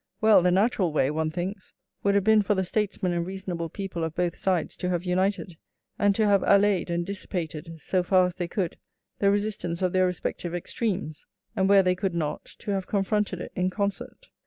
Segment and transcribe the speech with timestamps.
[0.19, 4.03] Well, the natural way, one thinks, would have been for the statesmen and reasonable people
[4.03, 5.57] of both sides to have united,
[5.99, 8.77] and to have allayed and dissipated, so far as they could,
[9.19, 13.51] the resistance of their respective extremes, and where they could not, to have confronted it
[13.55, 14.29] in concert.